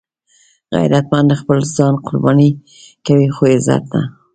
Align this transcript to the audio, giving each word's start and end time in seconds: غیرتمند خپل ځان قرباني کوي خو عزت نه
غیرتمند 0.75 1.29
خپل 1.41 1.57
ځان 1.75 1.93
قرباني 2.05 2.49
کوي 3.05 3.27
خو 3.35 3.43
عزت 3.53 3.83
نه 3.93 4.01